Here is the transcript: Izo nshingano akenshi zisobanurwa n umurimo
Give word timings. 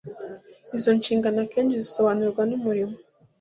Izo 0.77 0.89
nshingano 0.99 1.37
akenshi 1.45 1.77
zisobanurwa 1.83 2.43
n 2.49 2.51
umurimo 2.57 2.95